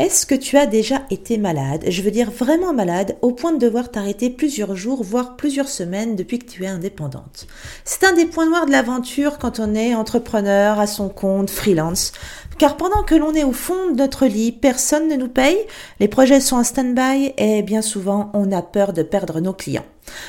[0.00, 1.84] Est-ce que tu as déjà été malade?
[1.86, 6.16] Je veux dire vraiment malade, au point de devoir t'arrêter plusieurs jours, voire plusieurs semaines
[6.16, 7.46] depuis que tu es indépendante.
[7.84, 12.10] C'est un des points noirs de l'aventure quand on est entrepreneur, à son compte, freelance.
[12.58, 15.58] Car pendant que l'on est au fond de notre lit, personne ne nous paye,
[16.00, 19.86] les projets sont en stand-by et bien souvent on a peur de perdre nos clients.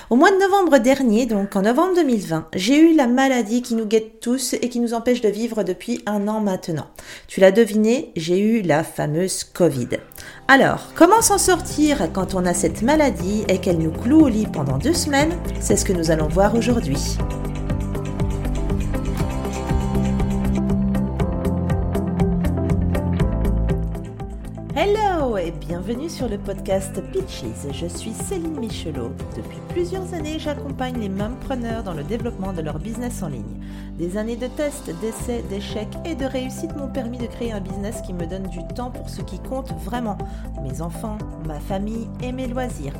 [0.09, 3.85] Au mois de novembre dernier, donc en novembre 2020, j'ai eu la maladie qui nous
[3.85, 6.87] guette tous et qui nous empêche de vivre depuis un an maintenant.
[7.27, 9.89] Tu l'as deviné, j'ai eu la fameuse Covid.
[10.47, 14.47] Alors, comment s'en sortir quand on a cette maladie et qu'elle nous cloue au lit
[14.47, 15.33] pendant deux semaines?
[15.59, 17.17] C'est ce que nous allons voir aujourd'hui.
[24.75, 27.71] Hello et bienvenue sur le podcast Pitches.
[27.73, 29.11] Je suis Céline Michelot.
[29.35, 31.11] Depuis plusieurs années, j'accompagne les
[31.41, 33.59] preneurs dans le développement de leur business en ligne.
[33.97, 38.01] Des années de tests, d'essais, d'échecs et de réussites m'ont permis de créer un business
[38.05, 40.17] qui me donne du temps pour ce qui compte vraiment,
[40.61, 42.93] mes enfants, ma famille et mes loisirs.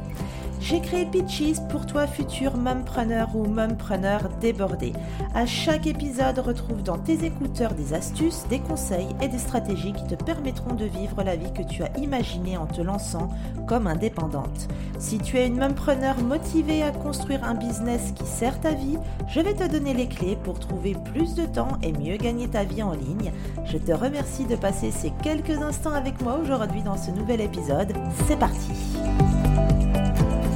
[0.61, 4.93] J'ai créé Pitches pour toi futur mumpreneur ou mumpreneur débordé.
[5.35, 10.07] À chaque épisode, retrouve dans tes écouteurs des astuces, des conseils et des stratégies qui
[10.07, 12.14] te permettront de vivre la vie que tu as imaginée
[12.57, 13.29] en te lançant
[13.67, 14.67] comme indépendante.
[14.99, 19.41] Si tu es une mumpreneur motivée à construire un business qui sert ta vie, je
[19.41, 22.83] vais te donner les clés pour trouver plus de temps et mieux gagner ta vie
[22.83, 23.31] en ligne.
[23.65, 27.93] Je te remercie de passer ces quelques instants avec moi aujourd'hui dans ce nouvel épisode.
[28.27, 28.71] C'est parti!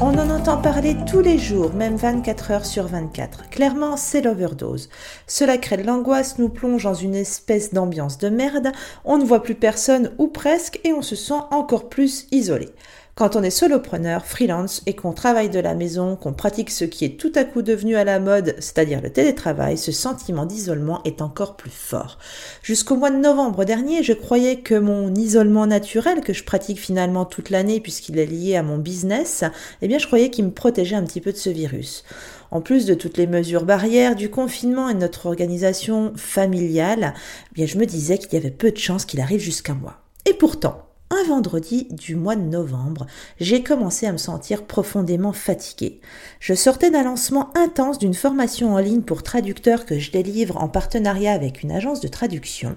[0.02, 3.50] On en entend parler tous les jours, même 24 heures sur 24.
[3.50, 4.90] Clairement, c'est l'overdose.
[5.28, 8.72] Cela crée de l'angoisse, nous plonge dans une espèce d'ambiance de merde,
[9.04, 12.70] on ne voit plus personne ou presque et on se sent encore plus isolé.
[13.20, 17.04] Quand on est solopreneur, freelance et qu'on travaille de la maison, qu'on pratique ce qui
[17.04, 21.22] est tout à coup devenu à la mode, c'est-à-dire le télétravail, ce sentiment d'isolement est
[21.22, 22.18] encore plus fort.
[22.64, 27.26] Jusqu'au mois de novembre dernier, je croyais que mon isolement naturel, que je pratique finalement
[27.26, 29.44] toute l'année puisqu'il est lié à mon business,
[29.82, 32.06] eh bien je croyais qu'il me protégeait un petit peu de ce virus.
[32.52, 37.14] En plus de toutes les mesures barrières du confinement et de notre organisation familiale,
[37.52, 39.98] eh bien je me disais qu'il y avait peu de chances qu'il arrive jusqu'à moi.
[40.26, 43.06] Et pourtant, un vendredi du mois de novembre,
[43.40, 46.02] j'ai commencé à me sentir profondément fatiguée.
[46.40, 50.70] Je sortais d'un lancement intense d'une formation en ligne pour traducteurs que je délivre en
[50.70, 52.76] partenariat avec une agence de traduction,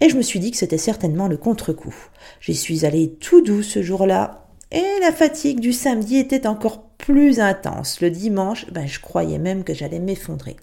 [0.00, 1.94] et je me suis dit que c'était certainement le contre-coup.
[2.40, 7.40] J'y suis allée tout doux ce jour-là, et la fatigue du samedi était encore plus
[7.40, 8.00] intense.
[8.00, 10.56] Le dimanche, ben, je croyais même que j'allais m'effondrer.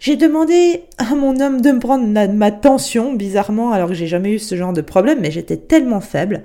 [0.00, 4.32] J'ai demandé à mon homme de me prendre ma tension, bizarrement, alors que j'ai jamais
[4.32, 6.42] eu ce genre de problème, mais j'étais tellement faible.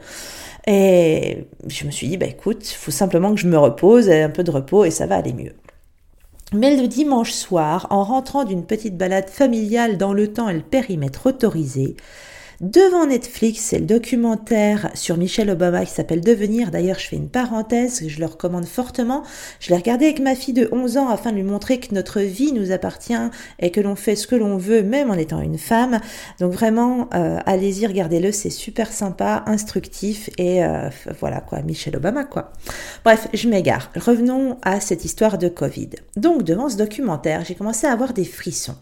[0.67, 4.43] Et je me suis dit, bah écoute, faut simplement que je me repose, un peu
[4.43, 5.53] de repos, et ça va aller mieux.
[6.53, 10.59] Mais le dimanche soir, en rentrant d'une petite balade familiale dans le temps et le
[10.59, 11.95] périmètre autorisé,
[12.61, 16.71] Devant Netflix, c'est le documentaire sur Michelle Obama qui s'appelle Devenir.
[16.71, 19.23] D'ailleurs, je fais une parenthèse je le recommande fortement.
[19.59, 22.21] Je l'ai regardé avec ma fille de 11 ans afin de lui montrer que notre
[22.21, 23.13] vie nous appartient
[23.59, 25.99] et que l'on fait ce que l'on veut même en étant une femme.
[26.39, 30.89] Donc vraiment, euh, allez-y, regardez-le, c'est super sympa, instructif et euh,
[31.19, 32.53] voilà quoi, Michelle Obama quoi.
[33.03, 33.91] Bref, je m'égare.
[33.95, 35.89] Revenons à cette histoire de Covid.
[36.15, 38.75] Donc devant ce documentaire, j'ai commencé à avoir des frissons.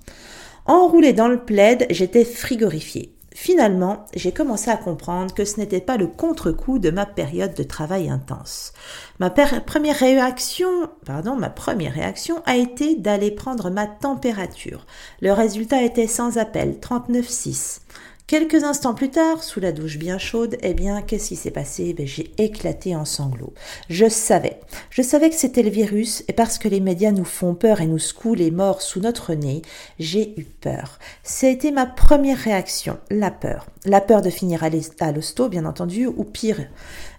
[0.65, 3.13] Enroulée dans le plaid, j'étais frigorifiée.
[3.35, 7.63] Finalement, j'ai commencé à comprendre que ce n'était pas le contre-coup de ma période de
[7.63, 8.73] travail intense.
[9.19, 10.69] Ma première réaction,
[11.05, 14.85] pardon, ma première réaction a été d'aller prendre ma température.
[15.21, 17.79] Le résultat était sans appel, 39,6.
[18.25, 21.93] Quelques instants plus tard, sous la douche bien chaude, eh bien, qu'est-ce qui s'est passé?
[21.93, 23.53] Ben, J'ai éclaté en sanglots.
[23.89, 24.61] Je savais.
[24.89, 27.85] Je savais que c'était le virus, et parce que les médias nous font peur et
[27.85, 29.61] nous secouent les morts sous notre nez,
[29.99, 30.99] j'ai eu peur.
[31.21, 33.67] C'était ma première réaction, la peur.
[33.83, 36.65] La peur de finir à l'hosto, bien entendu, ou pire.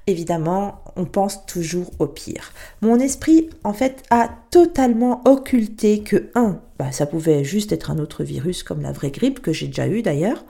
[0.07, 2.53] Évidemment, on pense toujours au pire.
[2.81, 7.99] Mon esprit, en fait, a totalement occulté que, un, bah, ça pouvait juste être un
[7.99, 10.45] autre virus comme la vraie grippe que j'ai déjà eu d'ailleurs,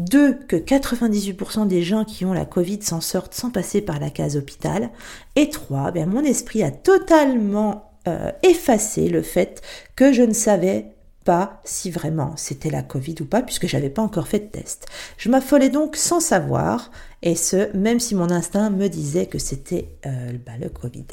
[0.00, 4.10] deux, que 98% des gens qui ont la Covid s'en sortent sans passer par la
[4.10, 4.90] case hôpital.
[5.36, 9.62] Et trois, ben mon esprit a totalement euh, effacé le fait
[9.94, 10.86] que je ne savais
[11.24, 14.86] pas si vraiment c'était la Covid ou pas, puisque j'avais pas encore fait de test.
[15.18, 16.90] Je m'affolais donc sans savoir,
[17.22, 21.04] et ce, même si mon instinct me disait que c'était euh, bah, le Covid.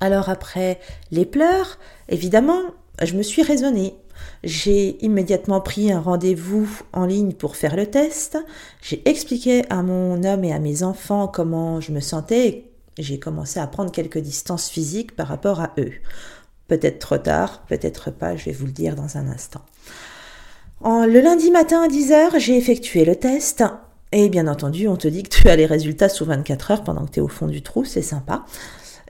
[0.00, 0.80] Alors après
[1.10, 1.78] les pleurs,
[2.08, 2.62] évidemment,
[3.02, 3.94] je me suis raisonnée.
[4.42, 8.38] J'ai immédiatement pris un rendez-vous en ligne pour faire le test.
[8.82, 12.70] J'ai expliqué à mon homme et à mes enfants comment je me sentais.
[12.98, 15.92] J'ai commencé à prendre quelques distances physiques par rapport à eux.
[16.68, 19.62] Peut-être trop tard, peut-être pas, je vais vous le dire dans un instant.
[20.84, 23.64] Le lundi matin à 10h, j'ai effectué le test
[24.12, 27.06] Et bien entendu, on te dit que tu as les résultats sous 24 heures pendant
[27.06, 28.44] que tu es au fond du trou, c'est sympa.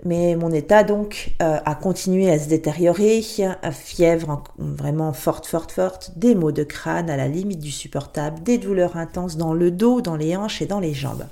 [0.05, 3.23] Mais mon état donc euh, a continué à se détériorer,
[3.73, 8.59] fièvre vraiment forte, forte, forte, des maux de crâne à la limite du supportable, des
[8.59, 11.25] douleurs intenses dans le dos, dans les hanches et dans les jambes.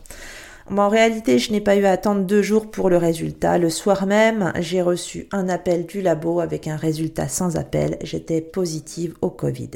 [0.70, 3.58] en réalité, je n'ai pas eu à attendre deux jours pour le résultat.
[3.58, 7.98] Le soir même, j'ai reçu un appel du labo avec un résultat sans appel.
[8.02, 9.70] J'étais positive au Covid.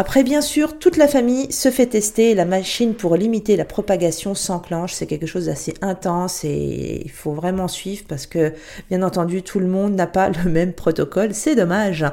[0.00, 4.36] Après, bien sûr, toute la famille se fait tester la machine pour limiter la propagation
[4.36, 4.92] s'enclenche.
[4.92, 8.54] C'est quelque chose d'assez intense et il faut vraiment suivre parce que,
[8.90, 11.34] bien entendu, tout le monde n'a pas le même protocole.
[11.34, 12.06] C'est dommage.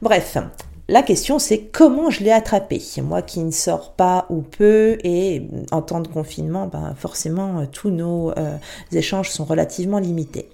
[0.00, 0.38] Bref.
[0.90, 2.80] La question c'est comment je l'ai attrapé?
[3.02, 7.90] Moi qui ne sors pas ou peu et en temps de confinement, ben forcément tous
[7.90, 8.56] nos euh,
[8.90, 10.48] échanges sont relativement limités.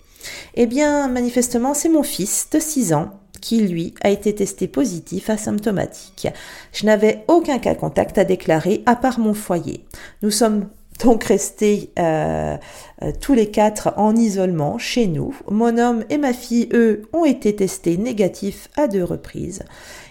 [0.56, 3.12] Eh bien manifestement c'est mon fils de 6 ans
[3.44, 6.28] qui, lui, a été testé positif asymptomatique.
[6.72, 9.84] Je n'avais aucun cas contact à déclarer à part mon foyer.
[10.22, 10.66] Nous sommes
[11.04, 12.56] donc restés euh,
[13.02, 15.36] euh, tous les quatre en isolement chez nous.
[15.50, 19.62] Mon homme et ma fille, eux, ont été testés négatifs à deux reprises.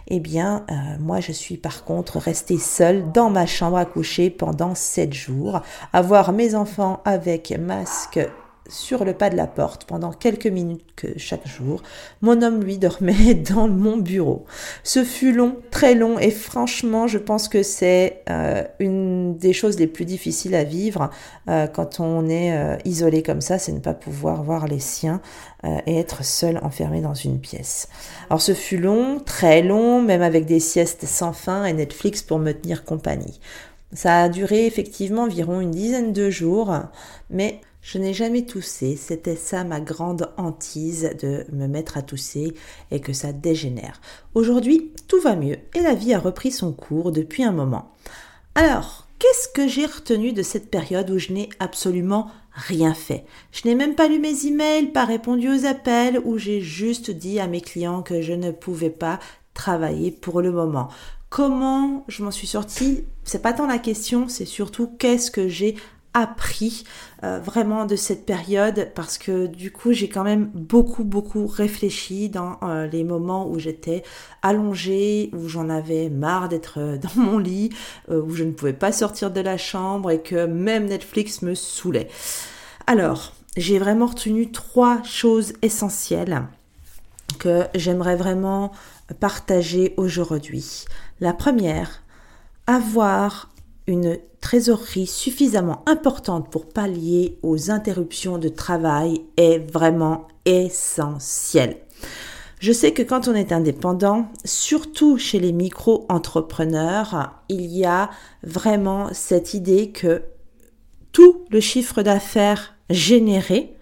[0.09, 4.29] Eh bien, euh, moi, je suis par contre restée seule dans ma chambre à coucher
[4.29, 8.19] pendant sept jours, à voir mes enfants avec masque
[8.69, 11.83] sur le pas de la porte pendant quelques minutes que chaque jour.
[12.21, 14.45] Mon homme, lui, dormait dans mon bureau.
[14.83, 19.77] Ce fut long, très long, et franchement, je pense que c'est euh, une des choses
[19.77, 21.09] les plus difficiles à vivre
[21.49, 25.21] euh, quand on est euh, isolé comme ça, c'est ne pas pouvoir voir les siens
[25.85, 27.87] et être seul enfermé dans une pièce.
[28.29, 32.37] Alors ce fut long, très long, même avec des siestes sans fin et Netflix pour
[32.37, 33.39] me tenir compagnie.
[33.93, 36.75] Ça a duré effectivement environ une dizaine de jours,
[37.29, 42.53] mais je n'ai jamais toussé, c'était ça ma grande hantise de me mettre à tousser
[42.91, 43.99] et que ça dégénère.
[44.33, 47.91] Aujourd'hui, tout va mieux et la vie a repris son cours depuis un moment.
[48.55, 53.25] Alors, qu'est-ce que j'ai retenu de cette période où je n'ai absolument rien fait?
[53.51, 57.41] Je n'ai même pas lu mes emails, pas répondu aux appels, où j'ai juste dit
[57.41, 59.19] à mes clients que je ne pouvais pas
[59.53, 60.87] travailler pour le moment.
[61.29, 63.03] Comment je m'en suis sortie?
[63.23, 65.75] C'est pas tant la question, c'est surtout qu'est-ce que j'ai
[66.13, 66.83] appris
[67.23, 72.29] euh, vraiment de cette période parce que du coup j'ai quand même beaucoup beaucoup réfléchi
[72.29, 74.03] dans euh, les moments où j'étais
[74.41, 77.69] allongée, où j'en avais marre d'être euh, dans mon lit,
[78.09, 82.09] où je ne pouvais pas sortir de la chambre et que même Netflix me saoulait.
[82.85, 86.43] Alors, j'ai vraiment retenu trois choses essentielles
[87.39, 88.71] que j'aimerais vraiment
[89.19, 90.85] partager aujourd'hui.
[91.19, 92.03] La première,
[92.67, 93.49] avoir
[93.87, 101.77] une trésorerie suffisamment importante pour pallier aux interruptions de travail est vraiment essentiel.
[102.59, 108.09] Je sais que quand on est indépendant, surtout chez les micro-entrepreneurs, il y a
[108.43, 110.23] vraiment cette idée que
[111.11, 113.75] tout le chiffre d'affaires généré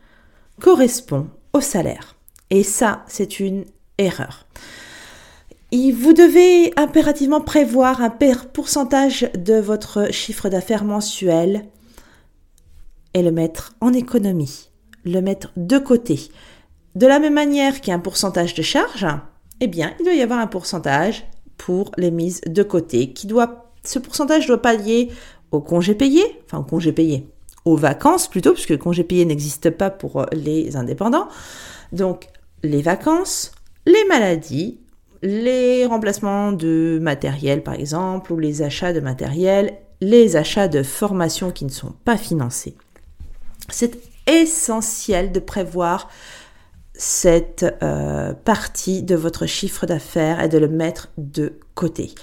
[0.59, 2.15] correspond au salaire.
[2.49, 3.65] Et ça, c'est une
[3.97, 4.45] erreur
[5.91, 8.09] vous devez impérativement prévoir un
[8.53, 11.65] pourcentage de votre chiffre d'affaires mensuel
[13.13, 14.69] et le mettre en économie,
[15.05, 16.29] le mettre de côté.
[16.95, 19.07] De la même manière qu'il y a un pourcentage de charge,
[19.61, 21.25] eh bien, il doit y avoir un pourcentage
[21.57, 25.09] pour les mises de côté qui doit, ce pourcentage doit pallier
[25.51, 27.29] au congé payé, enfin au congé payé,
[27.63, 31.27] aux vacances plutôt, puisque le congé payé n'existe pas pour les indépendants.
[31.93, 32.27] Donc,
[32.63, 33.51] les vacances,
[33.85, 34.79] les maladies,
[35.21, 41.51] les remplacements de matériel par exemple, ou les achats de matériel, les achats de formation
[41.51, 42.75] qui ne sont pas financés.
[43.69, 43.97] C'est
[44.27, 46.09] essentiel de prévoir
[46.93, 52.13] cette euh, partie de votre chiffre d'affaires et de le mettre de côté.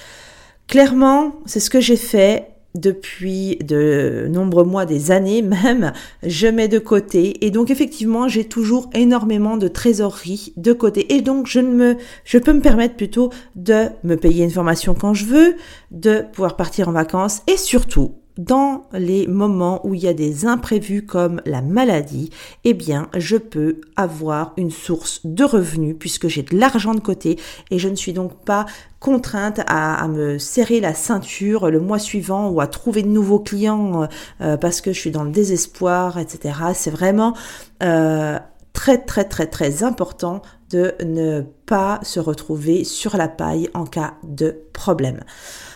[0.67, 5.93] Clairement, c'est ce que j'ai fait depuis de nombreux mois, des années même,
[6.23, 7.45] je mets de côté.
[7.45, 11.15] Et donc effectivement, j'ai toujours énormément de trésorerie de côté.
[11.15, 14.95] Et donc je ne me, je peux me permettre plutôt de me payer une formation
[14.95, 15.57] quand je veux,
[15.91, 20.47] de pouvoir partir en vacances et surtout dans les moments où il y a des
[20.47, 22.31] imprévus comme la maladie,
[22.65, 27.39] eh bien, je peux avoir une source de revenus puisque j'ai de l'argent de côté
[27.71, 28.65] et je ne suis donc pas
[29.01, 34.09] contrainte à, me serrer la ceinture le mois suivant ou à trouver de nouveaux clients
[34.41, 36.55] euh, parce que je suis dans le désespoir, etc.
[36.75, 37.35] C'est vraiment
[37.83, 38.39] euh,
[38.73, 44.15] très très très très important de ne pas se retrouver sur la paille en cas
[44.23, 45.21] de problème.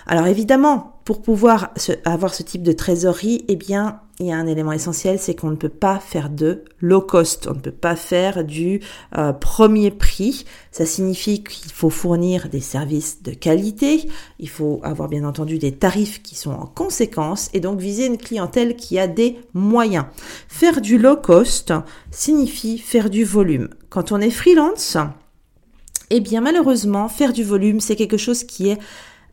[0.06, 1.72] Alors évidemment, pour pouvoir
[2.04, 5.50] avoir ce type de trésorerie, eh bien, il y a un élément essentiel, c'est qu'on
[5.50, 8.80] ne peut pas faire de low cost, on ne peut pas faire du
[9.16, 10.44] euh, premier prix.
[10.70, 15.72] Ça signifie qu'il faut fournir des services de qualité, il faut avoir bien entendu des
[15.72, 20.04] tarifs qui sont en conséquence et donc viser une clientèle qui a des moyens.
[20.46, 21.72] Faire du low cost
[22.10, 23.70] signifie faire du volume.
[23.88, 24.96] Quand on est freelance,
[26.10, 28.78] eh bien malheureusement, faire du volume, c'est quelque chose qui est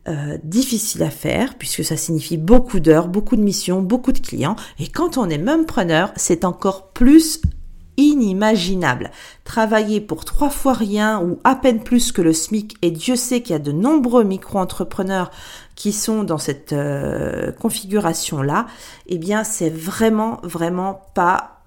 [0.08, 4.56] euh, difficile à faire puisque ça signifie beaucoup d'heures, beaucoup de missions, beaucoup de clients.
[4.78, 7.40] Et quand on est même preneur, c'est encore plus
[7.96, 9.10] inimaginable.
[9.44, 13.42] Travailler pour trois fois rien ou à peine plus que le SMIC, et Dieu sait
[13.42, 15.30] qu'il y a de nombreux micro-entrepreneurs
[15.74, 18.66] qui sont dans cette euh, configuration-là,
[19.06, 21.59] eh bien c'est vraiment, vraiment pas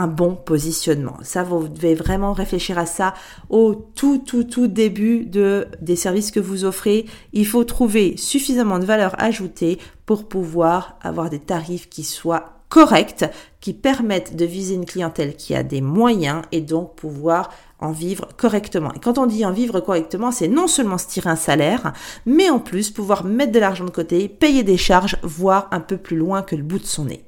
[0.00, 1.18] un bon positionnement.
[1.22, 3.12] Ça, vous devez vraiment réfléchir à ça
[3.50, 7.04] au tout, tout, tout début de, des services que vous offrez.
[7.34, 13.26] Il faut trouver suffisamment de valeur ajoutée pour pouvoir avoir des tarifs qui soient corrects,
[13.60, 18.28] qui permettent de viser une clientèle qui a des moyens et donc pouvoir en vivre
[18.38, 18.94] correctement.
[18.94, 21.92] Et quand on dit en vivre correctement, c'est non seulement se tirer un salaire,
[22.24, 25.98] mais en plus pouvoir mettre de l'argent de côté, payer des charges, voire un peu
[25.98, 27.24] plus loin que le bout de son nez.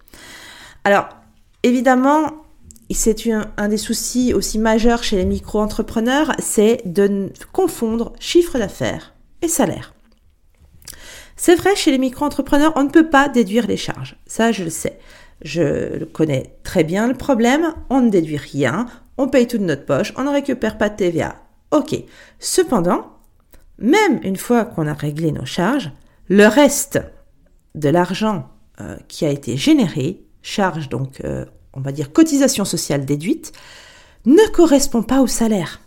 [0.84, 1.08] Alors,
[1.62, 2.41] évidemment,
[2.94, 3.16] c'est
[3.56, 9.94] un des soucis aussi majeurs chez les micro-entrepreneurs, c'est de confondre chiffre d'affaires et salaire.
[11.36, 14.16] C'est vrai, chez les micro-entrepreneurs, on ne peut pas déduire les charges.
[14.26, 14.98] Ça, je le sais.
[15.42, 17.74] Je connais très bien le problème.
[17.90, 18.86] On ne déduit rien.
[19.18, 20.12] On paye tout de notre poche.
[20.16, 21.36] On ne récupère pas de TVA.
[21.72, 21.96] Ok.
[22.38, 23.06] Cependant,
[23.78, 25.90] même une fois qu'on a réglé nos charges,
[26.28, 27.00] le reste
[27.74, 28.48] de l'argent
[28.80, 31.44] euh, qui a été généré, charge donc euh,
[31.74, 33.52] on va dire cotisation sociale déduite,
[34.24, 35.80] ne correspond pas au salaire.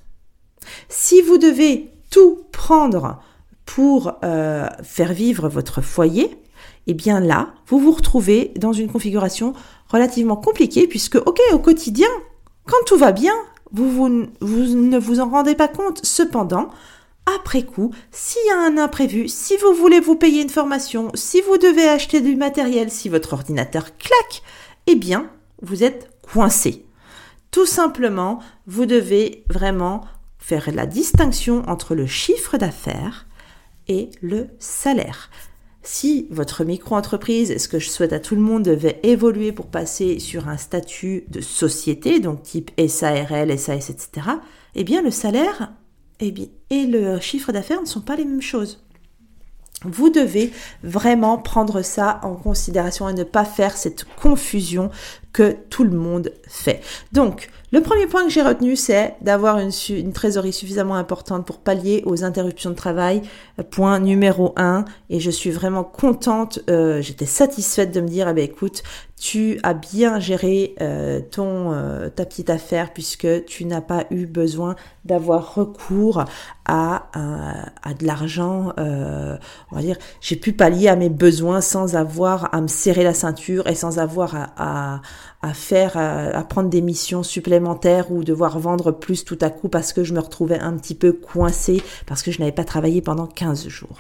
[0.90, 3.22] Si vous devez tout prendre
[3.66, 6.38] pour euh, faire vivre votre foyer,
[6.88, 9.54] eh bien là, vous vous retrouvez dans une configuration
[9.90, 12.08] relativement compliquée puisque, ok, au quotidien,
[12.66, 13.34] quand tout va bien,
[13.72, 16.04] vous, vous, vous ne vous en rendez pas compte.
[16.04, 16.70] Cependant,
[17.26, 21.42] après coup, s'il y a un imprévu, si vous voulez vous payer une formation, si
[21.42, 24.44] vous devez acheter du matériel, si votre ordinateur claque,
[24.88, 25.30] eh bien,
[25.66, 26.86] vous êtes coincé.
[27.52, 30.06] Tout simplement, vous devez vraiment
[30.38, 33.28] faire la distinction entre le chiffre d'affaires
[33.88, 35.30] et le salaire.
[35.82, 40.20] Si votre micro-entreprise, ce que je souhaite à tout le monde, devait évoluer pour passer
[40.20, 44.28] sur un statut de société, donc type SARL, SAS, etc.,
[44.74, 45.74] eh bien le salaire
[46.20, 48.86] et le chiffre d'affaires ne sont pas les mêmes choses.
[49.84, 50.52] Vous devez
[50.84, 54.90] vraiment prendre ça en considération et ne pas faire cette confusion
[55.36, 56.80] que tout le monde fait.
[57.12, 62.04] Donc, le premier point que j'ai retenu, c'est d'avoir une, trésorerie suffisamment importante pour pallier
[62.06, 63.22] aux interruptions de travail.
[63.70, 64.86] Point numéro un.
[65.10, 68.82] Et je suis vraiment contente, euh, j'étais satisfaite de me dire, eh ben, écoute,
[69.20, 74.26] tu as bien géré euh, ton euh, ta petite affaire puisque tu n'as pas eu
[74.26, 74.76] besoin
[75.06, 76.26] d'avoir recours
[76.66, 78.74] à, à, de l'argent.
[78.78, 83.14] on va dire, j'ai pu pallier à mes besoins sans avoir à me serrer la
[83.14, 85.02] ceinture et sans avoir à, à
[85.42, 89.94] à faire, à, prendre des missions supplémentaires ou devoir vendre plus tout à coup parce
[89.94, 93.28] que je me retrouvais un petit peu coincée parce que je n'avais pas travaillé pendant
[93.28, 94.00] 15 jours.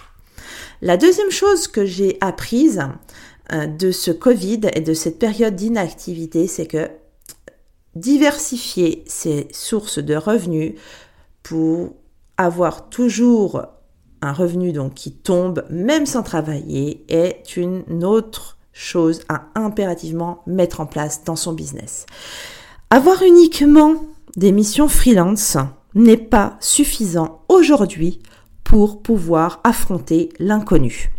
[0.81, 2.83] La deuxième chose que j'ai apprise
[3.53, 6.89] euh, de ce Covid et de cette période d'inactivité, c'est que
[7.95, 10.73] diversifier ses sources de revenus
[11.43, 11.93] pour
[12.37, 13.65] avoir toujours
[14.21, 20.81] un revenu donc qui tombe même sans travailler est une autre chose à impérativement mettre
[20.81, 22.05] en place dans son business.
[22.91, 23.95] Avoir uniquement
[24.35, 25.57] des missions freelance
[25.95, 28.19] n'est pas suffisant aujourd'hui
[28.65, 31.09] pour pouvoir affronter l'inconnu.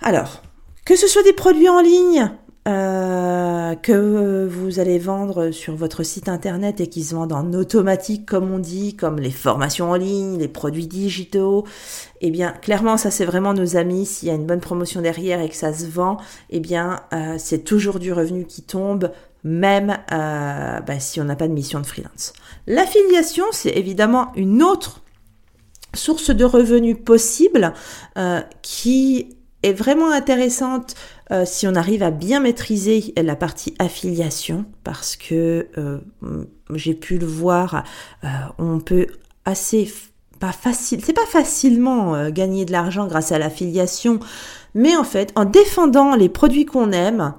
[0.00, 0.42] Alors,
[0.84, 2.30] que ce soit des produits en ligne,
[2.66, 8.24] euh, que vous allez vendre sur votre site internet et qui se vendent en automatique
[8.24, 11.66] comme on dit, comme les formations en ligne, les produits digitaux,
[12.22, 14.06] eh bien clairement ça c'est vraiment nos amis.
[14.06, 16.16] S'il y a une bonne promotion derrière et que ça se vend,
[16.48, 19.10] eh bien euh, c'est toujours du revenu qui tombe,
[19.42, 22.32] même euh, bah, si on n'a pas de mission de freelance.
[22.66, 25.02] L'affiliation c'est évidemment une autre
[25.92, 27.74] source de revenus possible
[28.62, 30.94] qui est vraiment intéressante
[31.30, 35.98] euh, si on arrive à bien maîtriser la partie affiliation, parce que euh,
[36.74, 37.84] j'ai pu le voir,
[38.24, 38.28] euh,
[38.58, 39.06] on peut
[39.44, 39.90] assez
[40.40, 44.20] pas facile, c'est pas facilement gagner de l'argent grâce à l'affiliation,
[44.74, 47.34] mais en fait, en défendant les produits qu'on aime,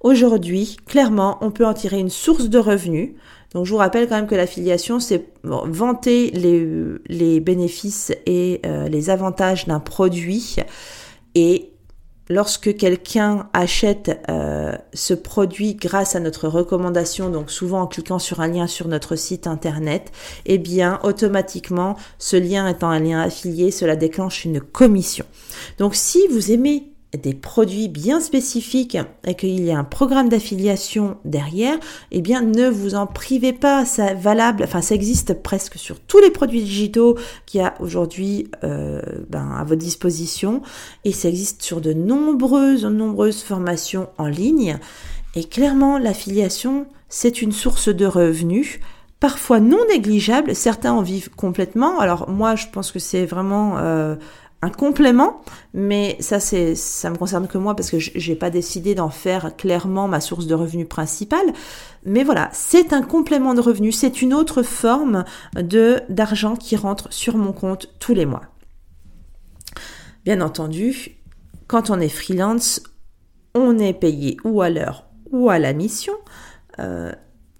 [0.00, 3.12] aujourd'hui, clairement, on peut en tirer une source de revenus.
[3.54, 6.66] Donc je vous rappelle quand même que l'affiliation, c'est vanter les,
[7.06, 10.56] les bénéfices et les avantages d'un produit
[11.34, 11.70] et
[12.30, 18.40] lorsque quelqu'un achète euh, ce produit grâce à notre recommandation, donc souvent en cliquant sur
[18.40, 20.12] un lien sur notre site internet,
[20.46, 25.26] eh bien automatiquement, ce lien étant un lien affilié, cela déclenche une commission.
[25.78, 31.16] Donc si vous aimez des produits bien spécifiques et qu'il y a un programme d'affiliation
[31.24, 31.76] derrière,
[32.12, 36.20] eh bien ne vous en privez pas, c'est valable, enfin ça existe presque sur tous
[36.20, 40.62] les produits digitaux qu'il y a aujourd'hui euh, ben, à votre disposition.
[41.04, 44.78] Et ça existe sur de nombreuses, nombreuses formations en ligne.
[45.34, 48.78] Et clairement l'affiliation c'est une source de revenus
[49.18, 52.00] parfois non négligeable, certains en vivent complètement.
[52.00, 54.16] Alors moi, je pense que c'est vraiment euh,
[54.62, 55.40] un complément,
[55.72, 59.56] mais ça c'est ça me concerne que moi parce que j'ai pas décidé d'en faire
[59.56, 61.52] clairement ma source de revenus principale.
[62.04, 65.24] Mais voilà, c'est un complément de revenus, c'est une autre forme
[65.54, 68.42] de d'argent qui rentre sur mon compte tous les mois.
[70.24, 71.16] Bien entendu,
[71.66, 72.82] quand on est freelance,
[73.54, 76.12] on est payé ou à l'heure ou à la mission
[76.78, 77.12] euh,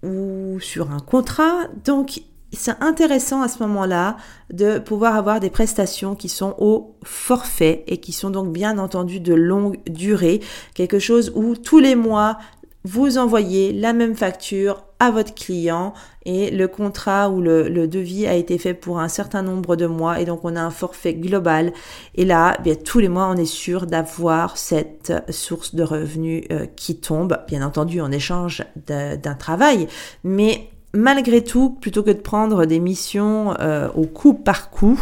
[0.02, 4.16] ou sur un contrat, donc c'est intéressant à ce moment-là
[4.52, 9.21] de pouvoir avoir des prestations qui sont au forfait et qui sont donc bien entendu
[9.21, 10.40] de longue durée,
[10.75, 12.38] quelque chose où tous les mois
[12.85, 15.92] vous envoyez la même facture à votre client
[16.25, 20.21] et le contrat ou le, devis a été fait pour un certain nombre de mois
[20.21, 21.73] et donc on a un forfait global.
[22.14, 26.66] Et là bien tous les mois on est sûr d'avoir cette source de revenus euh,
[26.75, 27.38] qui tombe.
[27.49, 29.87] Bien entendu en échange d'un travail.
[30.25, 35.00] Mais malgré tout, plutôt que de prendre des missions euh, au coup par coup,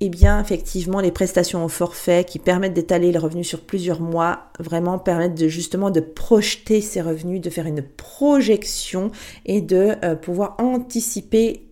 [0.00, 4.50] eh bien, effectivement, les prestations au forfait qui permettent d'étaler le revenu sur plusieurs mois,
[4.58, 9.10] vraiment permettent de justement de projeter ces revenus, de faire une projection
[9.46, 11.68] et de euh, pouvoir anticiper,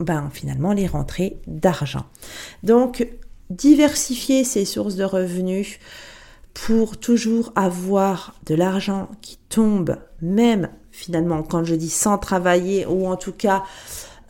[0.00, 2.04] ben, finalement, les rentrées d'argent.
[2.62, 3.08] Donc,
[3.50, 5.78] diversifier ces sources de revenus
[6.54, 13.08] pour toujours avoir de l'argent qui tombe, même finalement, quand je dis sans travailler ou
[13.08, 13.64] en tout cas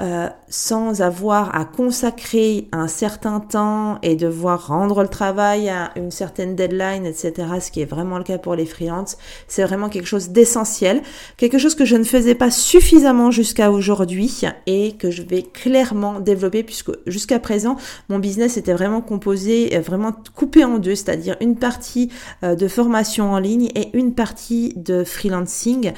[0.00, 6.10] euh, sans avoir à consacrer un certain temps et devoir rendre le travail à une
[6.10, 9.18] certaine deadline, etc., ce qui est vraiment le cas pour les freelances,
[9.48, 11.02] c'est vraiment quelque chose d'essentiel,
[11.36, 16.20] quelque chose que je ne faisais pas suffisamment jusqu'à aujourd'hui et que je vais clairement
[16.20, 17.76] développer puisque jusqu'à présent,
[18.08, 22.10] mon business était vraiment composé, euh, vraiment coupé en deux, c'est-à-dire une partie
[22.44, 25.92] euh, de formation en ligne et une partie de freelancing.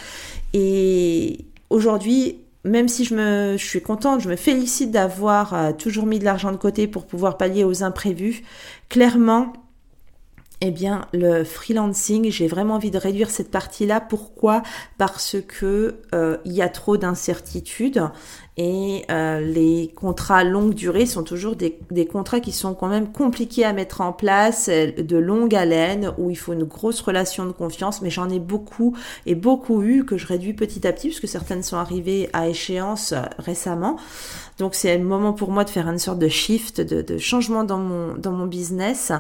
[0.53, 6.07] Et aujourd'hui, même si je, me, je suis contente, je me félicite d'avoir euh, toujours
[6.07, 8.42] mis de l'argent de côté pour pouvoir pallier aux imprévus,
[8.88, 9.53] clairement,
[10.61, 14.00] eh bien, le freelancing, j'ai vraiment envie de réduire cette partie-là.
[14.00, 14.62] Pourquoi?
[14.96, 18.03] Parce que euh, il y a trop d'incertitudes
[18.57, 23.64] et euh, les contrats longue durée sont toujours des, contrats qui sont quand même compliqués
[23.64, 27.53] à mettre en place, euh, de longue haleine, où il faut une grosse relation de
[27.53, 28.01] confiance.
[28.01, 31.64] Mais j'en ai beaucoup et beaucoup eu que je réduis petit à petit, puisque certaines
[31.64, 33.97] sont arrivées à échéance récemment.
[34.59, 37.64] Donc c'est le moment pour moi de faire une sorte de shift, de, de changement
[37.64, 39.11] dans mon dans mon business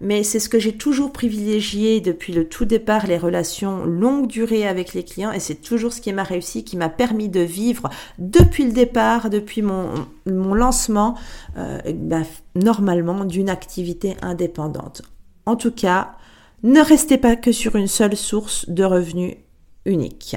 [0.00, 4.66] mais c'est ce que j'ai toujours privilégié depuis le tout départ, les relations longue durée
[4.66, 7.90] avec les clients, et c'est toujours ce qui m'a réussi, qui m'a permis de vivre
[8.18, 9.92] depuis le départ, depuis mon,
[10.26, 11.16] lancement,
[11.58, 15.02] euh, ben, normalement d'une activité indépendante.
[15.44, 16.16] En tout cas,
[16.62, 19.36] ne restez pas que sur une seule source de revenus
[19.84, 20.36] unique.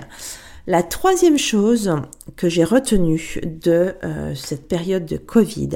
[0.68, 1.94] La troisième chose
[2.38, 5.72] que j'ai retenue de euh, cette période de Covid,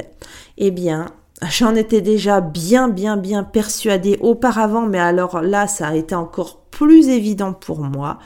[0.58, 1.12] eh bien,
[1.44, 6.62] J'en étais déjà bien, bien, bien persuadée auparavant, mais alors là, ça a été encore
[6.72, 8.18] plus évident pour moi.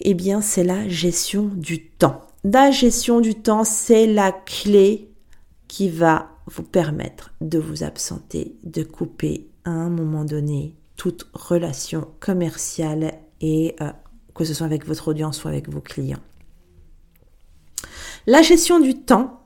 [0.00, 2.26] Eh bien, c'est la gestion du temps.
[2.44, 5.10] La gestion du temps, c'est la clé
[5.68, 12.06] qui va vous permettre de vous absenter, de couper à un moment donné toute relation
[12.20, 13.90] commerciale et euh,
[14.34, 16.22] que ce soit avec votre audience ou avec vos clients.
[18.26, 19.45] La gestion du temps,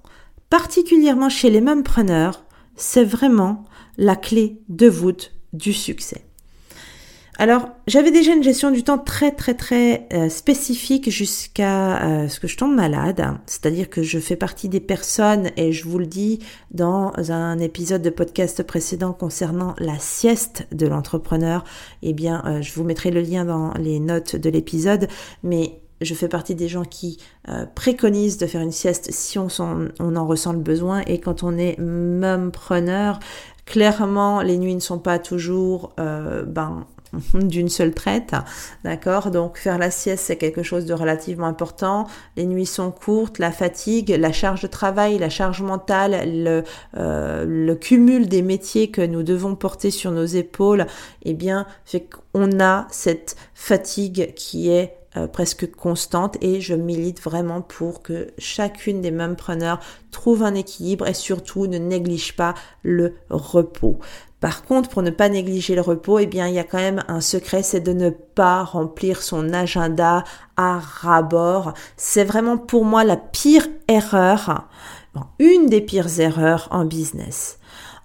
[0.51, 2.45] particulièrement chez les mêmes preneurs,
[2.77, 3.65] c'est vraiment
[3.97, 6.27] la clé de voûte du succès.
[7.39, 12.39] Alors, j'avais déjà une gestion du temps très très très euh, spécifique jusqu'à euh, ce
[12.39, 13.39] que je tombe malade.
[13.47, 18.03] C'est-à-dire que je fais partie des personnes, et je vous le dis dans un épisode
[18.03, 21.65] de podcast précédent concernant la sieste de l'entrepreneur,
[22.03, 25.09] eh bien, euh, je vous mettrai le lien dans les notes de l'épisode,
[25.43, 29.49] mais je fais partie des gens qui euh, préconisent de faire une sieste si on,
[29.59, 31.03] on, en ressent le besoin.
[31.07, 33.19] Et quand on est même preneur,
[33.67, 36.87] clairement, les nuits ne sont pas toujours euh, ben,
[37.35, 38.35] d'une seule traite,
[38.85, 39.31] d'accord?
[39.31, 42.07] Donc faire la sieste, c'est quelque chose de relativement important.
[42.37, 46.63] Les nuits sont courtes, la fatigue, la charge de travail, la charge mentale, le,
[46.97, 50.87] euh, le cumul des métiers que nous devons porter sur nos épaules,
[51.25, 57.21] eh bien, fait qu'on a cette fatigue qui est euh, presque constante et je milite
[57.21, 62.55] vraiment pour que chacune des mêmes preneurs trouve un équilibre et surtout ne néglige pas
[62.83, 63.99] le repos.
[64.41, 67.05] Par contre, pour ne pas négliger le repos, eh bien, il y a quand même
[67.09, 70.25] un secret, c'est de ne pas remplir son agenda
[70.57, 71.75] à rabord.
[71.97, 74.69] C'est vraiment pour moi la pire erreur,
[75.39, 77.60] une des pires erreurs en business.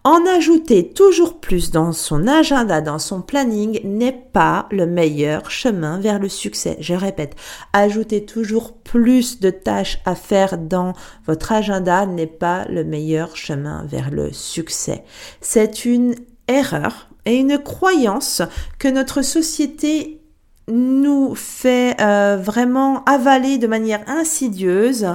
[0.06, 6.00] En ajouter toujours plus dans son agenda, dans son planning, n'est pas le meilleur chemin
[6.00, 6.78] vers le succès.
[6.80, 7.36] Je répète,
[7.74, 10.94] ajouter toujours plus de tâches à faire dans
[11.26, 15.04] votre agenda n'est pas le meilleur chemin vers le succès.
[15.42, 16.14] C'est une
[16.48, 18.44] erreur et une croyance
[18.78, 20.22] que notre société
[20.68, 25.08] nous fait euh, vraiment avaler de manière insidieuse.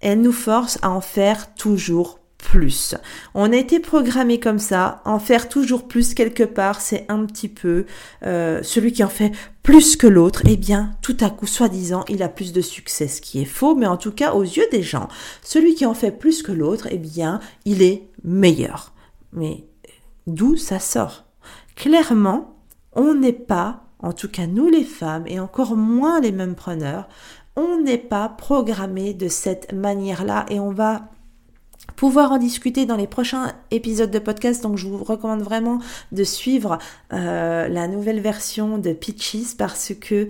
[0.00, 2.94] Elle nous force à en faire toujours plus.
[3.34, 7.48] On a été programmé comme ça, en faire toujours plus quelque part, c'est un petit
[7.48, 7.86] peu
[8.26, 12.22] euh, celui qui en fait plus que l'autre, eh bien, tout à coup, soi-disant, il
[12.22, 14.82] a plus de succès, ce qui est faux, mais en tout cas, aux yeux des
[14.82, 15.08] gens,
[15.42, 18.92] celui qui en fait plus que l'autre, eh bien, il est meilleur.
[19.32, 19.64] Mais
[20.26, 21.24] d'où ça sort?
[21.76, 22.56] Clairement,
[22.92, 27.08] on n'est pas, en tout cas nous les femmes, et encore moins les mêmes preneurs,
[27.54, 31.10] on n'est pas programmé de cette manière-là et on va
[31.96, 34.62] pouvoir en discuter dans les prochains épisodes de podcast.
[34.62, 35.80] Donc je vous recommande vraiment
[36.12, 36.78] de suivre
[37.12, 40.28] euh, la nouvelle version de Pitches parce que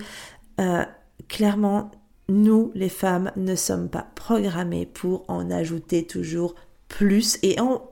[0.61, 0.85] euh,
[1.29, 1.91] clairement,
[2.29, 6.55] nous, les femmes, ne sommes pas programmées pour en ajouter toujours
[6.89, 7.39] plus.
[7.43, 7.83] Et en,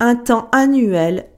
[0.00, 1.29] un temps annuel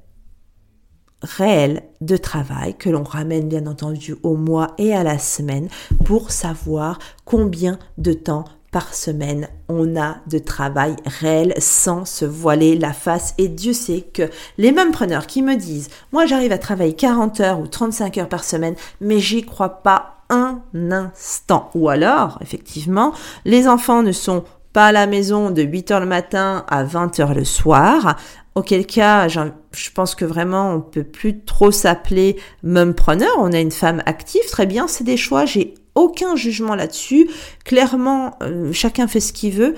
[1.22, 5.68] réel de travail que l'on ramène bien entendu au mois et à la semaine
[6.04, 12.76] pour savoir combien de temps par semaine on a de travail réel sans se voiler
[12.76, 13.34] la face.
[13.36, 17.40] Et Dieu sait que les mêmes preneurs qui me disent moi j'arrive à travailler 40
[17.40, 23.12] heures ou 35 heures par semaine mais j'y crois pas un instant ou alors effectivement
[23.44, 27.20] les enfants ne sont pas à la maison de 8 heures le matin à 20
[27.20, 28.16] heures le soir
[28.54, 33.32] auquel cas, je pense que vraiment, on peut plus trop s'appeler mumpreneur.
[33.38, 35.44] On a une femme active, très bien, c'est des choix.
[35.46, 37.28] J'ai aucun jugement là-dessus.
[37.64, 39.74] Clairement, euh, chacun fait ce qu'il veut.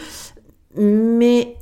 [0.77, 1.57] Mais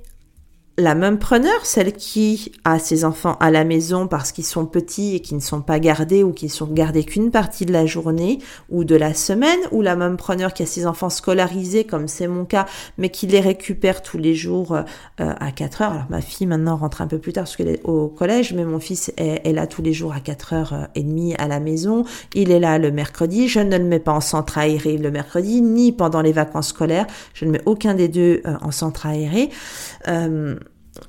[0.82, 5.16] la même preneur, celle qui a ses enfants à la maison parce qu'ils sont petits
[5.16, 8.40] et qui ne sont pas gardés ou qui sont gardés qu'une partie de la journée
[8.68, 12.26] ou de la semaine, ou la même preneur qui a ses enfants scolarisés comme c'est
[12.26, 12.66] mon cas,
[12.98, 14.82] mais qui les récupère tous les jours euh,
[15.16, 15.92] à 4 heures.
[15.92, 18.64] Alors ma fille maintenant rentre un peu plus tard parce qu'elle est au collège, mais
[18.64, 21.60] mon fils est, là tous les jours à 4 heures euh, et demie à la
[21.60, 22.04] maison.
[22.34, 23.48] Il est là le mercredi.
[23.48, 27.06] Je ne le mets pas en centre aéré le mercredi, ni pendant les vacances scolaires.
[27.34, 29.50] Je ne mets aucun des deux euh, en centre aéré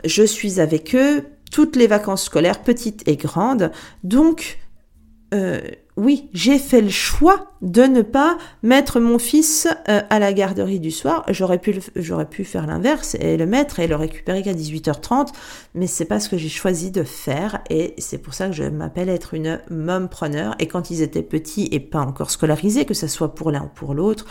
[0.05, 3.71] je suis avec eux toutes les vacances scolaires, petites et grandes.
[4.03, 4.59] Donc,
[5.33, 5.61] euh,
[5.95, 10.79] oui, j'ai fait le choix de ne pas mettre mon fils euh, à la garderie
[10.79, 11.23] du soir.
[11.29, 11.73] J'aurais pu,
[12.43, 15.29] faire l'inverse et le mettre et le récupérer qu'à 18h30,
[15.75, 18.63] mais c'est pas ce que j'ai choisi de faire et c'est pour ça que je
[18.63, 19.61] m'appelle être une
[20.09, 20.55] preneur.
[20.59, 23.69] Et quand ils étaient petits et pas encore scolarisés, que ce soit pour l'un ou
[23.73, 24.25] pour l'autre,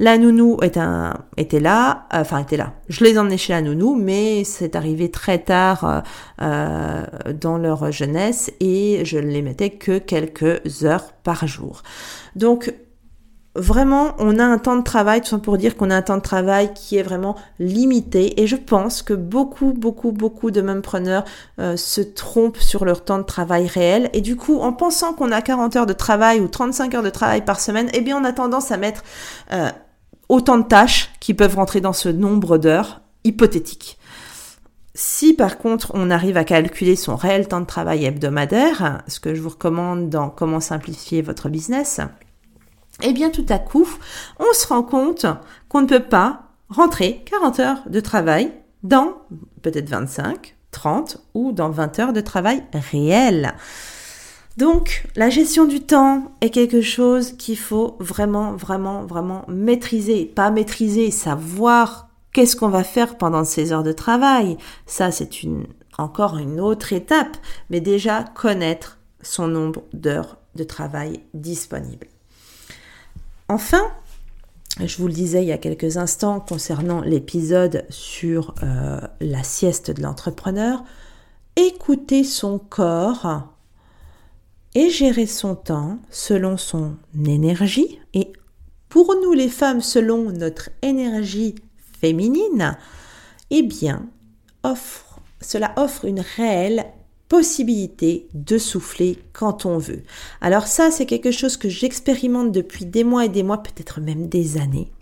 [0.00, 2.72] la nounou était là, euh, enfin était là.
[2.88, 6.02] Je les emmenais chez la nounou, mais c'est arrivé très tard
[6.40, 7.04] euh,
[7.38, 11.82] dans leur jeunesse et je ne les mettais que quelques heures par jour.
[12.36, 12.74] Donc
[13.54, 16.16] vraiment, on a un temps de travail, tout ça pour dire qu'on a un temps
[16.16, 18.40] de travail qui est vraiment limité.
[18.40, 21.24] Et je pense que beaucoup, beaucoup, beaucoup de mêmepreneurs
[21.58, 24.10] euh, se trompent sur leur temps de travail réel.
[24.12, 27.10] Et du coup, en pensant qu'on a 40 heures de travail ou 35 heures de
[27.10, 29.02] travail par semaine, eh bien, on a tendance à mettre
[29.52, 29.70] euh,
[30.28, 33.98] autant de tâches qui peuvent rentrer dans ce nombre d'heures hypothétiques.
[34.94, 39.34] Si par contre on arrive à calculer son réel temps de travail hebdomadaire, ce que
[39.34, 42.00] je vous recommande dans Comment simplifier votre business,
[43.02, 43.88] eh bien tout à coup,
[44.38, 45.26] on se rend compte
[45.68, 48.52] qu'on ne peut pas rentrer 40 heures de travail
[48.82, 49.14] dans
[49.62, 53.54] peut-être 25, 30 ou dans 20 heures de travail réel.
[54.58, 60.26] Donc, la gestion du temps est quelque chose qu'il faut vraiment, vraiment, vraiment maîtriser.
[60.26, 64.56] Pas maîtriser, savoir Qu'est-ce qu'on va faire pendant ces heures de travail?
[64.86, 65.30] Ça, c'est
[65.98, 67.36] encore une autre étape,
[67.68, 72.08] mais déjà connaître son nombre d'heures de travail disponibles.
[73.48, 73.86] Enfin,
[74.82, 79.90] je vous le disais il y a quelques instants concernant l'épisode sur euh, la sieste
[79.90, 80.82] de l'entrepreneur,
[81.56, 83.52] écouter son corps
[84.74, 88.32] et gérer son temps selon son énergie et
[88.88, 91.56] pour nous les femmes selon notre énergie
[92.02, 92.76] féminine,
[93.50, 94.08] eh bien,
[95.40, 96.84] cela offre une réelle
[97.28, 100.02] possibilité de souffler quand on veut.
[100.40, 104.28] Alors ça, c'est quelque chose que j'expérimente depuis des mois et des mois, peut-être même
[104.28, 104.92] des années,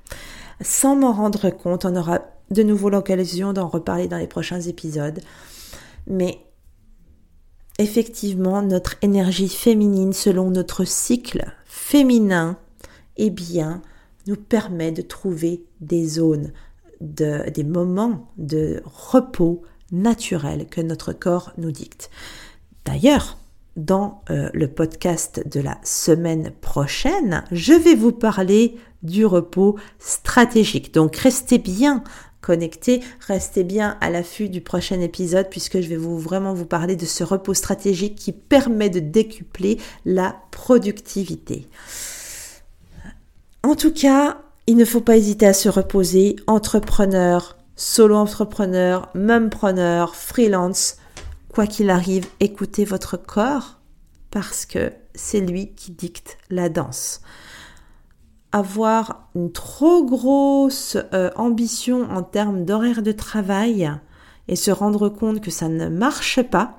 [0.61, 1.87] sans m'en rendre compte.
[1.87, 5.21] On aura de nouveau l'occasion d'en reparler dans les prochains épisodes.
[6.07, 6.39] Mais
[7.79, 12.59] effectivement, notre énergie féminine, selon notre cycle féminin,
[13.17, 13.81] eh bien,
[14.27, 16.53] nous permet de trouver des zones
[17.01, 22.11] des moments de repos naturel que notre corps nous dicte.
[22.85, 23.39] D'ailleurs,
[23.77, 30.93] dans euh, le podcast de la semaine prochaine, je vais vous parler du repos stratégique.
[30.93, 32.05] Donc restez bien
[32.41, 36.97] connectés, restez bien à l'affût du prochain épisode puisque je vais vous vraiment vous parler
[36.97, 41.69] de ce repos stratégique qui permet de décupler la productivité.
[43.63, 50.97] En tout cas, il ne faut pas hésiter à se reposer, entrepreneur, solo-entrepreneur, mumpreneur, freelance,
[51.49, 53.81] quoi qu'il arrive, écoutez votre corps
[54.31, 57.21] parce que c'est lui qui dicte la danse.
[58.53, 63.91] Avoir une trop grosse euh, ambition en termes d'horaire de travail
[64.47, 66.77] et se rendre compte que ça ne marche pas,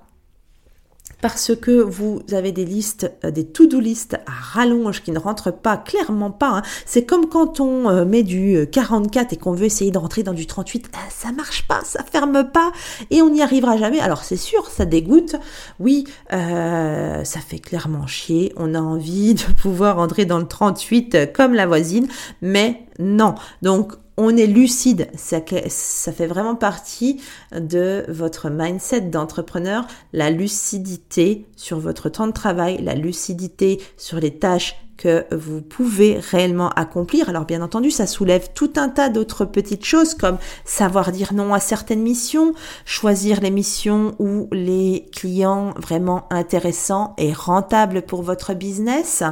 [1.21, 5.51] parce que vous avez des listes, euh, des to-do listes à rallonge qui ne rentrent
[5.51, 6.57] pas, clairement pas.
[6.57, 6.61] Hein.
[6.85, 10.23] C'est comme quand on euh, met du 44 euh, et qu'on veut essayer de rentrer
[10.23, 12.71] dans du 38, ah, ça marche pas, ça ferme pas
[13.09, 13.99] et on n'y arrivera jamais.
[13.99, 15.35] Alors c'est sûr, ça dégoûte.
[15.79, 18.53] Oui, ça fait clairement chier.
[18.57, 22.07] On a envie de pouvoir rentrer dans le 38 comme la voisine,
[22.41, 23.35] mais non.
[23.61, 25.07] Donc on est lucide.
[25.15, 27.19] Ça, fait vraiment partie
[27.51, 34.37] de votre mindset d'entrepreneur, la lucidité sur votre temps de travail, la lucidité sur les
[34.37, 37.27] tâches que vous pouvez réellement accomplir.
[37.29, 41.55] Alors bien entendu, ça soulève tout un tas d'autres petites choses comme savoir dire non
[41.55, 42.53] à certaines missions,
[42.85, 49.23] choisir les missions ou les clients vraiment intéressants et rentables pour votre business.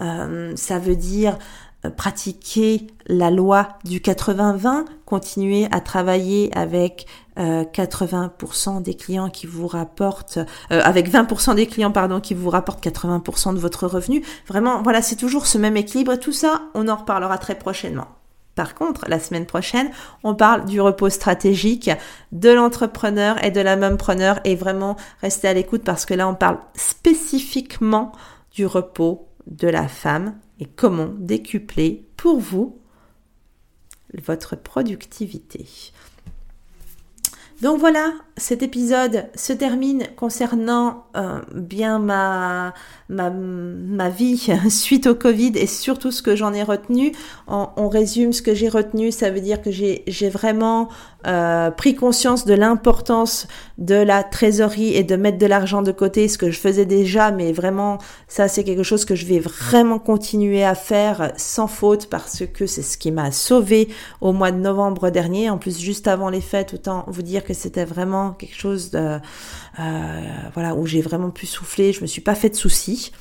[0.00, 1.36] Euh, ça veut dire
[1.88, 9.66] pratiquer la loi du 80-20, continuer à travailler avec 80% euh, des clients qui vous
[9.66, 10.38] rapportent,
[10.72, 14.22] euh, avec 20% des clients pardon qui vous rapportent 80% de votre revenu.
[14.46, 16.16] Vraiment, voilà, c'est toujours ce même équilibre.
[16.16, 18.08] Tout ça, on en reparlera très prochainement.
[18.56, 19.90] Par contre, la semaine prochaine,
[20.22, 21.90] on parle du repos stratégique
[22.32, 26.34] de l'entrepreneur et de la preneur et vraiment restez à l'écoute parce que là, on
[26.34, 28.12] parle spécifiquement
[28.52, 32.78] du repos de la femme et comment décupler pour vous
[34.14, 35.66] votre productivité.
[37.62, 42.72] Donc voilà, cet épisode se termine concernant euh, bien ma,
[43.10, 47.12] ma, vie suite au Covid et surtout ce que j'en ai retenu.
[47.46, 50.88] On, résume ce que j'ai retenu, ça veut dire que j'ai vraiment
[51.26, 53.46] euh, pris conscience de l'importance
[53.78, 57.30] de la trésorerie et de mettre de l'argent de côté, ce que je faisais déjà,
[57.30, 62.06] mais vraiment, ça c'est quelque chose que je vais vraiment continuer à faire sans faute
[62.08, 63.88] parce que c'est ce qui m'a sauvé
[64.20, 65.50] au mois de novembre dernier.
[65.50, 69.18] En plus, juste avant les fêtes, autant vous dire que c'était vraiment quelque chose de,
[69.78, 70.20] euh,
[70.54, 71.92] voilà, où j'ai vraiment pu souffler.
[71.92, 73.12] Je me suis pas fait de soucis.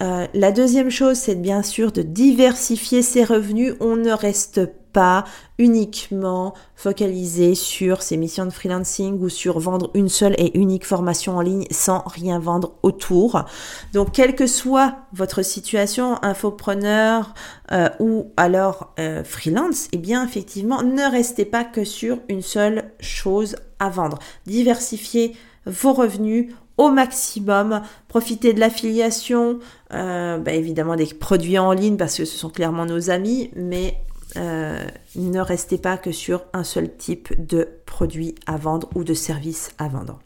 [0.00, 3.74] Euh, la deuxième chose, c'est bien sûr de diversifier ses revenus.
[3.80, 5.24] On ne reste pas
[5.58, 11.36] uniquement focalisé sur ses missions de freelancing ou sur vendre une seule et unique formation
[11.36, 13.44] en ligne sans rien vendre autour.
[13.92, 17.34] Donc, quelle que soit votre situation, infopreneur
[17.72, 22.92] euh, ou alors euh, freelance, eh bien, effectivement, ne restez pas que sur une seule
[23.00, 24.18] chose à vendre.
[24.46, 29.58] Diversifiez vos revenus au maximum, profitez de l'affiliation,
[29.92, 33.98] euh, bah, évidemment des produits en ligne parce que ce sont clairement nos amis, mais
[34.36, 34.86] euh,
[35.16, 39.72] ne restez pas que sur un seul type de produit à vendre ou de service
[39.78, 40.20] à vendre.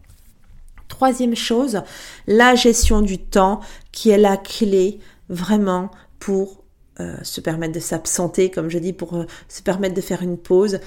[0.89, 1.83] Troisième chose,
[2.27, 3.61] la gestion du temps
[3.91, 6.63] qui est la clé vraiment pour
[7.01, 10.81] euh, se permettre de s'absenter, comme je dis, pour se permettre de faire une pause,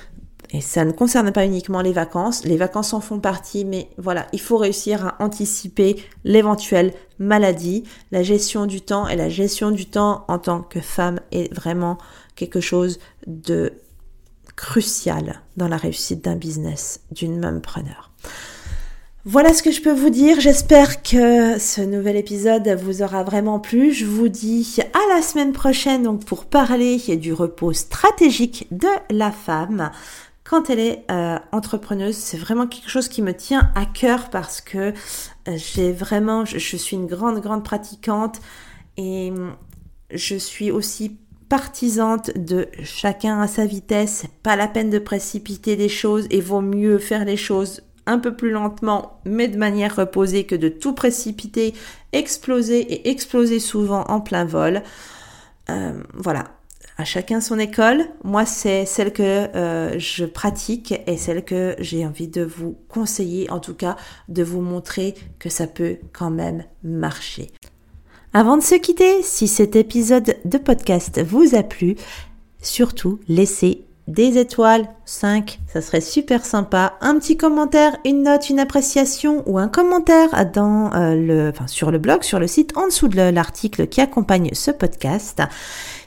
[0.51, 4.27] et ça ne concerne pas uniquement les vacances, les vacances en font partie, mais voilà,
[4.33, 7.83] il faut réussir à anticiper l'éventuelle maladie.
[8.11, 11.97] La gestion du temps et la gestion du temps en tant que femme est vraiment
[12.35, 13.73] quelque chose de
[14.55, 18.11] crucial dans la réussite d'un business, d'une même preneur.
[19.27, 20.39] Voilà ce que je peux vous dire.
[20.39, 23.91] J'espère que ce nouvel épisode vous aura vraiment plu.
[23.91, 29.31] Je vous dis à la semaine prochaine donc pour parler du repos stratégique de la
[29.31, 29.89] femme
[30.45, 34.61] quand elle est euh, entrepreneuse, c'est vraiment quelque chose qui me tient à cœur parce
[34.61, 34.93] que
[35.47, 38.39] euh, j'ai vraiment, je, suis une grande, grande pratiquante
[38.95, 39.55] et hum,
[40.11, 41.17] je suis aussi
[41.49, 44.25] partisante de chacun à sa vitesse.
[44.43, 48.35] Pas la peine de précipiter des choses et vaut mieux faire les choses un peu
[48.35, 51.73] plus lentement, mais de manière reposée que de tout précipiter,
[52.13, 54.83] exploser et exploser souvent en plein vol.
[55.71, 56.43] Euh, voilà,
[56.97, 58.05] à chacun son école.
[58.23, 63.49] Moi, c'est celle que euh, je pratique et celle que j'ai envie de vous conseiller,
[63.51, 63.97] en tout cas,
[64.29, 67.51] de vous montrer que ça peut quand même marcher.
[68.33, 71.95] Avant de se quitter, si cet épisode de podcast vous a plu,
[72.61, 76.93] surtout laissez des étoiles, 5, ça serait super sympa.
[77.01, 81.89] Un petit commentaire, une note, une appréciation ou un commentaire dans euh, le, enfin, sur
[81.89, 85.41] le blog, sur le site, en dessous de l'article qui accompagne ce podcast.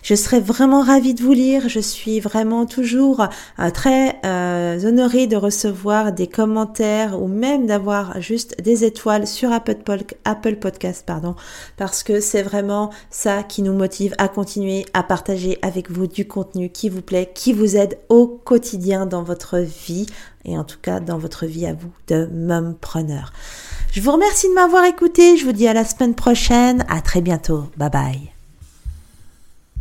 [0.02, 1.68] Je serais vraiment ravie de vous lire.
[1.68, 3.26] Je suis vraiment toujours
[3.58, 9.52] euh, très euh, honorée de recevoir des commentaires ou même d'avoir juste des étoiles sur
[9.52, 11.34] Apple, Podcast, pardon,
[11.76, 16.26] parce que c'est vraiment ça qui nous motive à continuer à partager avec vous du
[16.26, 20.06] contenu qui vous plaît, qui vous aide au quotidien dans votre vie
[20.44, 23.32] et en tout cas dans votre vie à vous de mompreneur.
[23.92, 25.36] Je vous remercie de m'avoir écouté.
[25.36, 26.84] Je vous dis à la semaine prochaine.
[26.88, 27.64] À très bientôt.
[27.76, 28.37] Bye bye.